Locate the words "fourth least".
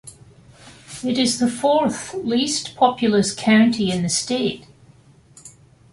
1.47-2.75